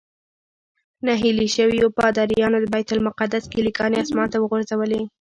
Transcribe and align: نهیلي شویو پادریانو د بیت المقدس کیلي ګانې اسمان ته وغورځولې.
نهیلي 1.07 1.47
شویو 1.55 1.87
پادریانو 1.97 2.57
د 2.61 2.65
بیت 2.73 2.89
المقدس 2.93 3.43
کیلي 3.51 3.71
ګانې 3.77 3.97
اسمان 4.03 4.27
ته 4.31 4.37
وغورځولې. 4.39 5.01